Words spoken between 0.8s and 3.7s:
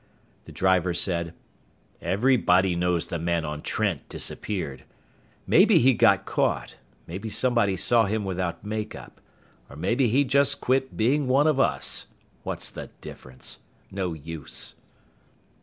said, "Everybody knows the man on